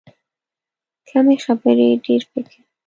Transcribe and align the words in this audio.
کمې 1.09 1.35
خبرې، 1.43 1.89
ډېر 2.05 2.21
فکر. 2.31 2.59